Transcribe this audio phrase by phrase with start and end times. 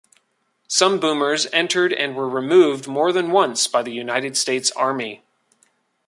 [0.67, 5.21] Some Boomers entered and were removed more than once by the United States Army.